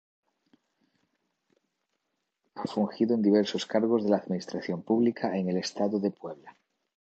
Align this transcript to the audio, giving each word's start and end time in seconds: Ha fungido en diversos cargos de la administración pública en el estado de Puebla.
Ha 2.55 2.63
fungido 2.63 3.13
en 3.13 3.21
diversos 3.21 3.67
cargos 3.67 4.03
de 4.03 4.09
la 4.09 4.17
administración 4.17 4.81
pública 4.81 5.37
en 5.37 5.47
el 5.49 5.57
estado 5.57 5.99
de 5.99 6.09
Puebla. 6.09 6.57